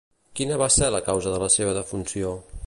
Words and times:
Quina 0.39 0.55
va 0.61 0.69
ser 0.75 0.87
la 0.95 1.03
causa 1.11 1.35
de 1.35 1.43
la 1.45 1.51
seva 1.57 1.77
defunció? 1.79 2.35